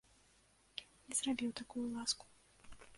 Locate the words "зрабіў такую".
1.21-1.85